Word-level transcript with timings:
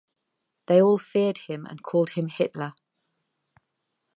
They 0.65 0.81
all 0.81 0.97
feared 0.97 1.37
him 1.37 1.67
and 1.67 1.83
called 1.83 2.09
him 2.13 2.27
Hitler. 2.27 2.73